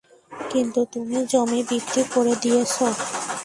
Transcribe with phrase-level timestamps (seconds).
[0.51, 2.75] কিন্তু তুমি জমি বিক্রি করে দিয়েছ।